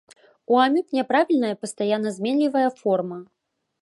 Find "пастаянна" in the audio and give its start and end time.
1.65-2.15